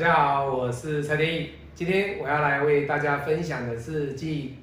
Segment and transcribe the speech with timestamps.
[0.00, 1.50] 大家好，我是蔡天意。
[1.74, 4.56] 今天我要来为大家分享的是继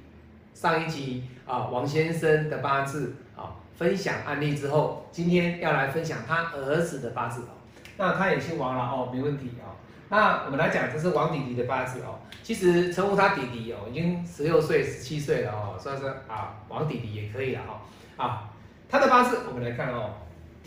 [0.55, 7.49] 上一集啊王先生的八字啊分享案例之后，今天要来分享他儿子的八字哦。
[7.97, 9.77] 那他也姓王了哦，没问题哦。
[10.09, 12.17] 那我们来讲，这是王弟弟的八字哦。
[12.41, 18.49] 其实称呼他弟弟哦，已经十六岁、十七岁了哦，算是啊王弟弟也可以了哈啊。
[18.89, 20.13] 他的八字我们来看哦。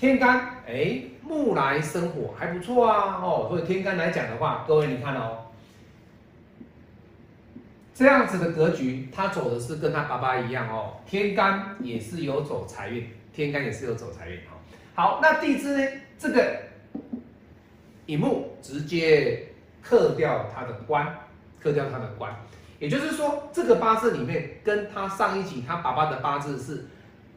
[0.00, 5.48] 天干哎，木来生火还不错啊哦，所以天干来讲的话，各位你看哦，
[7.92, 14.56] 这样子的格局，他走的是跟他爸爸一样哦，天干也是有走财运，天干也是有走财运哦。
[14.94, 15.86] 好，那地支呢？
[16.18, 16.62] 这个
[18.06, 19.48] 乙木直接
[19.82, 21.14] 克掉他的官，
[21.60, 22.34] 克掉他的官，
[22.78, 26.86] 也就是说，这个八字里面跟他上一集他爸爸的八字是。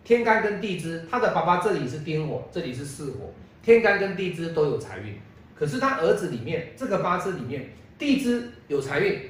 [0.03, 5.17] 天干跟地支，他的爸爸这里是丁火，这里是巳火，天干跟地支都有财运。
[5.55, 9.29] 可是他儿子里面这个八字里面，地支有财运，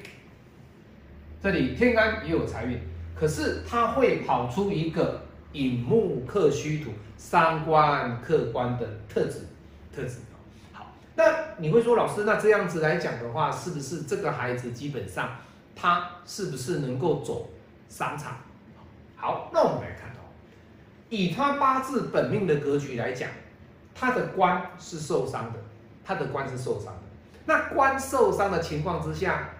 [1.40, 2.80] 这里天干也有财运，
[3.14, 5.22] 可是他会跑出一个
[5.52, 9.46] 寅木克戌土，三官克官的特质，
[9.94, 10.16] 特质。
[10.72, 11.22] 好，那
[11.58, 15.36] 你会说老师，那这样子来讲的话，是不是这个孩子基本上
[15.76, 17.50] 他是不是能够走
[17.88, 18.38] 商场？
[19.14, 20.12] 好，那我们来看。
[21.14, 23.30] 以他八字本命的格局来讲，
[23.94, 25.58] 他的官是受伤的，
[26.04, 27.02] 他的官是受伤的。
[27.46, 29.50] 那官受伤的情况之下，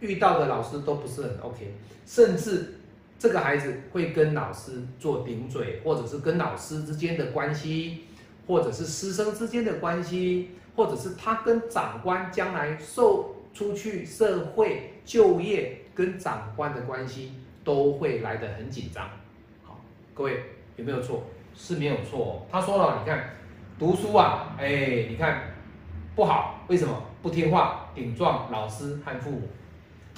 [0.00, 2.74] 遇到的老师都不是很 OK，甚至
[3.18, 8.04] 这个孩子会跟老师做顶嘴，或者是跟老师之间的关系，
[8.46, 17.32] 或者是师生之间的关系，或者是他跟长官将来受出去社会就业跟长官的关系，
[17.64, 19.08] 都会来得很紧张。
[20.20, 20.38] 各位
[20.76, 21.22] 有没有错？
[21.56, 22.46] 是没有错。
[22.52, 23.30] 他说了，你看
[23.78, 25.54] 读书啊，哎，你看
[26.14, 29.48] 不好，为什么不听话，顶撞老师和父母？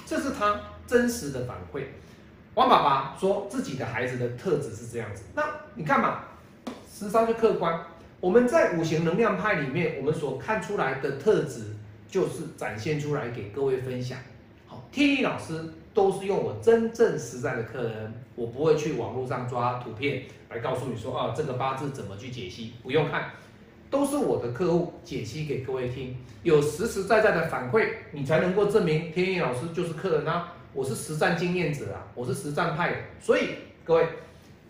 [0.05, 1.83] 这是他真实的反馈。
[2.53, 5.23] 王爸爸说自己的孩子的特质是这样子。
[5.35, 5.41] 那
[5.75, 6.25] 你看嘛，
[6.85, 7.81] 十三就客观。
[8.19, 11.77] 我们在五行能量派里面，我们所看出来的特质，
[12.09, 14.17] 就是展现出来给各位分享。
[14.67, 15.63] 好，天意老师。
[15.93, 23.29] 都是用我真正实在的客人，我不会去网络上抓图片来告诉你说啊，这个八字怎么去解析，不用看，
[23.91, 33.49] 都是我的客户解析给各位听，有实实在在的反馈，你才能够证明天意老师就是客人啊，我是实战经验者啊，我是实战派的，所以
[33.83, 34.07] 各位，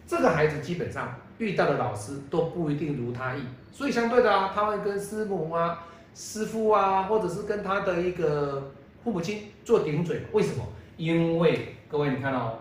[0.06, 3.39] 这个孩子基本上遇到的老师都不一定如他意，
[3.72, 8.73] 所以相对的啊，他会跟师母啊、师傅啊，或者是跟他的一个
[9.06, 10.66] 父母亲做顶嘴，为什么？
[10.98, 12.59] 因为各位，你看哦，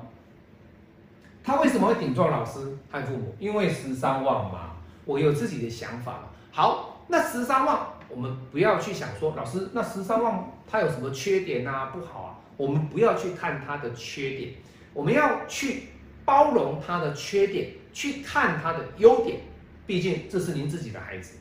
[1.45, 2.61] 他为什么会顶撞老师
[2.91, 3.35] 和父母？
[3.39, 6.29] 因为十三万嘛，我有自己的想法。
[6.51, 7.79] 好，那十三万，
[8.09, 11.87] 我们不要去想说，老师，那十三万他有什么缺点啊？
[11.87, 14.53] 不好啊，我们不要去看他的缺点，
[14.93, 15.89] 我们要去
[16.25, 19.41] 包容他的缺点，去看他的优点。
[19.87, 21.39] 毕竟这是您自己的孩子，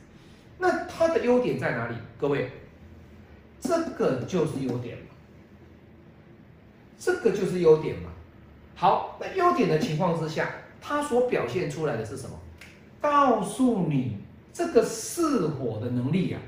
[0.58, 1.94] 那他的优点在哪里？
[2.18, 2.50] 各位，
[3.60, 4.98] 这个就是优点。
[7.04, 8.10] 这个就是优点嘛。
[8.76, 10.48] 好，那优点的情况之下，
[10.80, 12.38] 它所表现出来的是什么？
[13.00, 14.18] 告诉你
[14.52, 16.38] 这个巳火的能力呀，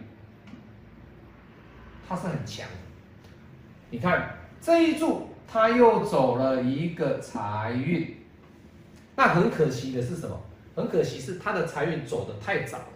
[2.09, 2.76] 它是很强的。
[3.91, 8.16] 你看这一柱，它又走了一个财运。
[9.16, 10.41] 那很可惜的是什么？
[10.76, 12.87] 很可惜是它的财运走的太早了。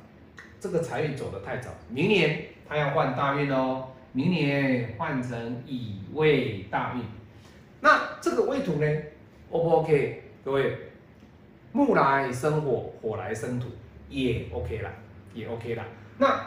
[0.60, 3.88] 这个财运走的太早，明年它要换大运哦。
[4.12, 7.02] 明年换成乙未大运。
[7.80, 8.86] 那这个位土呢
[9.50, 10.24] ，O 不 OK？
[10.44, 10.76] 各位，
[11.72, 13.68] 木来生火，火来生土，
[14.08, 14.90] 也 OK 了，
[15.34, 15.84] 也 OK 了。
[16.16, 16.40] 那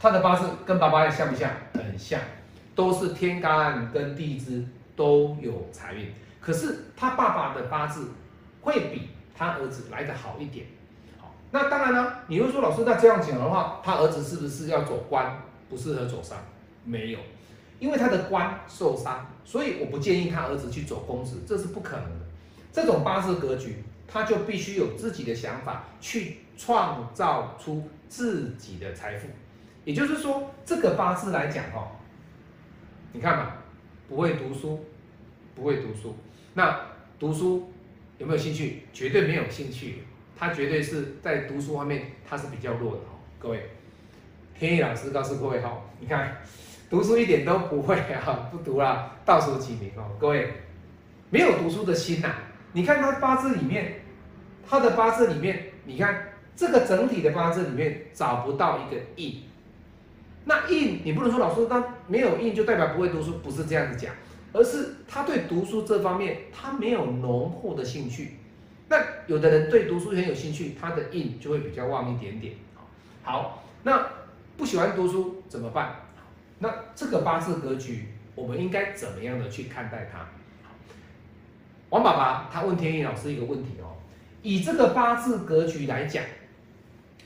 [0.00, 1.50] 他的八字跟爸爸像不像？
[1.74, 2.20] 很像，
[2.74, 6.12] 都是天干跟地支都有财运。
[6.40, 8.10] 可是他爸爸的八字
[8.60, 10.66] 会比他儿子来的好一点。
[11.18, 16.36] 好，那当然呢，你会说老师，那这样讲的话，他儿子是不是要走官，不适合走商？
[16.84, 17.18] 没有。
[17.84, 22.24] 因为他的官受伤，所以我不建议他儿子去走公职，这是不可能的。
[22.72, 29.28] 这种八字格局，他就必须有自己的想法，去创造出自己的财富。
[29.84, 31.88] 也就是说，这个八字来讲，哦，
[33.12, 33.52] 你看嘛，
[34.08, 34.82] 不会读书，
[35.54, 36.16] 不会读书，
[36.54, 36.80] 那
[37.18, 37.70] 读书
[38.16, 38.84] 有没有兴趣？
[38.94, 40.04] 绝对没有兴趣，
[40.34, 43.08] 他绝对是在读书方面他是比较弱的哈。
[43.38, 43.68] 各位，
[44.58, 46.34] 天意老师告诉各位哈，你看。
[46.90, 50.04] 读书一点都不会啊，不读了，倒数几名哦。
[50.18, 50.52] 各位，
[51.30, 52.34] 没有读书的心呐。
[52.72, 54.02] 你看他八字里面，
[54.68, 59.42] 他的八字里面，你看这个整体的八字里面找不到一个印，
[60.44, 64.14] 那印你不能说老师他没有印就代表不会读书，不是这样子讲，
[64.52, 68.36] 而是他对读书这方面他没有浓厚的兴趣。
[68.88, 72.54] 那有的人对读书很有兴趣，他的印就会比较旺一点点。
[73.22, 74.06] 好，那
[74.56, 75.96] 不喜欢读书怎么办？
[76.58, 80.26] 那这个八字格局，我们应该怎么样的去看待它？
[81.90, 83.94] 王爸爸他问天意老师一个问题哦，
[84.42, 86.24] 以这个八字格局来讲，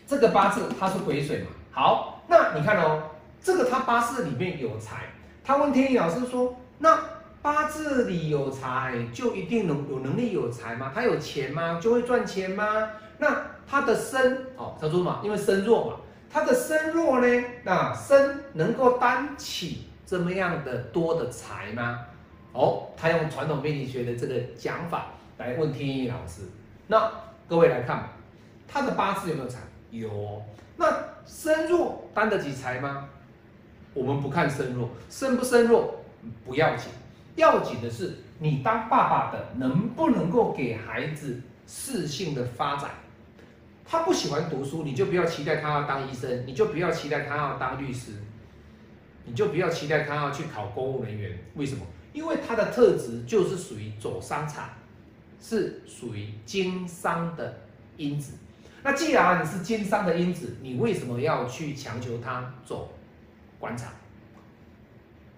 [0.06, 1.46] 这个八字它是癸水嘛？
[1.70, 3.02] 好，那你看哦，
[3.42, 5.04] 这个他八字里面有财，
[5.44, 6.98] 他问天意老师说，那
[7.40, 10.92] 八字里有财就一定能有能力有财吗？
[10.94, 11.78] 他有钱吗？
[11.80, 12.90] 就会赚钱吗？
[13.18, 15.96] 那他的身哦，他说嘛，因为身弱嘛，
[16.30, 22.06] 他的身弱呢，那身能够担起这么样的多的财吗？
[22.52, 25.06] 哦，他用传统命理学的这个讲法
[25.38, 26.42] 来问天意老师。
[26.86, 27.10] 那
[27.48, 28.08] 各位来看，
[28.66, 29.60] 他的八字有没有财？
[29.90, 30.42] 有。
[30.76, 30.86] 那
[31.26, 33.08] 身弱担得起财吗？
[33.94, 36.04] 我们不看身弱，身不身弱
[36.44, 36.90] 不要紧，
[37.36, 42.90] 要紧的是你当爸爸的能不能够给孩子适性的发展。
[43.90, 48.12] 他不喜欢读书，你就不要期待他要当医生，你就不要期待他要当律师，
[49.24, 51.38] 你就不要期待他要去考公务人员。
[51.54, 51.86] 为什么？
[52.12, 54.68] 因为他的特质就是属于走商场，
[55.40, 57.60] 是属于经商的
[57.96, 58.34] 因子。
[58.82, 62.92] 那既然你是经商的因子，你为什么要去强求他走
[63.58, 63.90] 官场？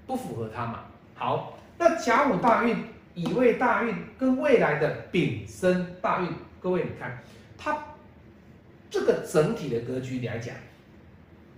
[0.07, 0.81] 不符合他嘛？
[1.15, 6.29] 好，那甲午大运、乙未大运跟未来的丙申大运，
[6.61, 7.23] 各位你看，
[7.57, 7.79] 他
[8.91, 10.55] 这个整体的格局来讲，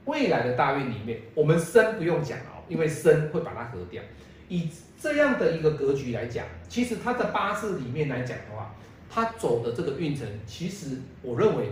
[0.04, 4.02] 未来的大运里面，我们生不用讲哦，因为生会把它合掉。
[4.48, 4.68] 以
[5.00, 8.74] 这样的一个格局来讲，其实他的八字里面来讲的话，
[9.08, 11.70] 他走的这个运程，其实我认为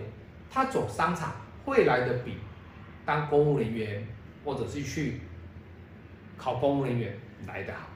[0.51, 1.35] 他走商场
[1.65, 2.37] 会来的比
[3.05, 4.07] 当公务人员
[4.45, 5.21] 或者是去
[6.39, 7.15] 考公务人员
[7.47, 7.89] 来的好。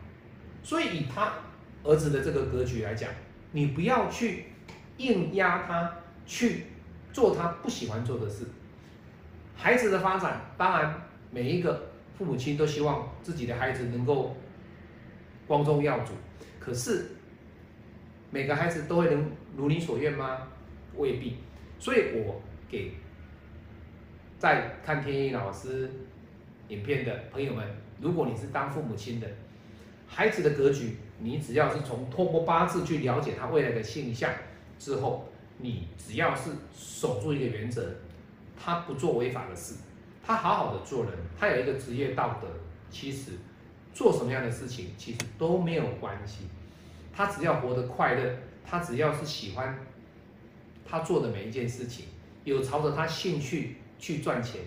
[0.62, 1.32] 所以以他
[1.82, 3.10] 儿子的这个格局来讲，
[3.52, 4.46] 你不要去
[4.98, 5.94] 硬压他
[6.26, 6.64] 去
[7.14, 8.44] 做他不喜欢做的事。
[9.56, 10.94] 孩子的发展，当然
[11.30, 11.88] 每一个
[12.18, 14.36] 父母亲都希望自己的孩子能够。
[15.46, 16.14] 光宗耀祖，
[16.58, 17.04] 可是
[18.30, 20.38] 每个孩子都会能如你所愿吗？
[20.96, 21.36] 未必。
[21.78, 22.94] 所以我给
[24.38, 25.90] 在看天意老师
[26.68, 27.62] 影片的朋友们，
[28.00, 29.28] 如果你是当父母亲的，
[30.08, 34.30] 孩子的格局，你只要是从透过八字去了解他未来的现象
[34.78, 35.28] 之后，
[35.58, 37.94] 你只要是守住一个原则，
[38.56, 39.74] 他不做违法的事，
[40.24, 42.48] 他好好的做人，他有一个职业道德，
[42.90, 43.32] 其实。
[43.94, 46.48] 做什么样的事情其实都没有关系，
[47.12, 49.78] 他只要活得快乐，他只要是喜欢
[50.84, 52.06] 他做的每一件事情，
[52.42, 54.62] 有朝着他兴趣去赚钱，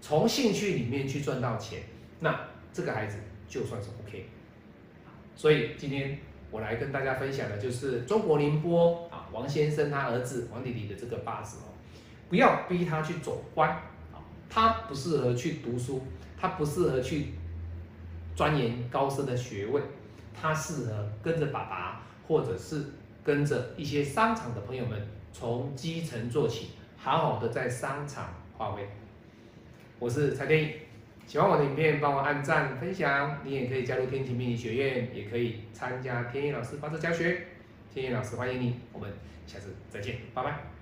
[0.00, 1.82] 从兴趣里面去赚到钱，
[2.20, 3.18] 那这个孩子
[3.48, 4.28] 就算是 OK。
[5.34, 6.16] 所以今天
[6.50, 11.70] 我来跟大家分享的就是中国宁波啊王先生他儿子王弟弟的这个八字哦，
[12.28, 14.18] 不要逼他去走官啊，
[14.48, 16.02] 他不适合去读书，
[16.38, 17.34] 他不适合去。
[18.36, 19.82] 钻研高深的学问，
[20.32, 22.82] 他适合跟着爸爸，或者是
[23.22, 24.98] 跟着一些商场的朋友们，
[25.30, 28.88] 从基层做起，好好的在商场发挥。
[29.98, 30.72] 我是蔡天意，
[31.30, 33.38] 喜欢我的影片，帮我按赞分享。
[33.44, 37.46] 你也可以加入天启命理学院，也可以参加天意老师八字教学。
[37.94, 39.08] 天意老师欢迎你，我们
[39.46, 40.79] 下次再见，拜拜。